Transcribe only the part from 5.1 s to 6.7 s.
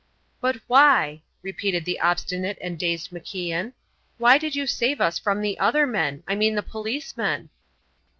from the other men? I mean the